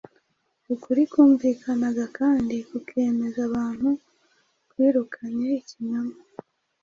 [0.73, 3.89] Ukuri kumvikanaga kandi kukemeza abantu
[4.69, 6.15] kwirukanye ikinyoma.